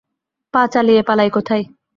পা 0.53 0.61
চালিয়ে 0.67 1.01
পালাই 1.03 1.29
কোথায়? 1.29 1.63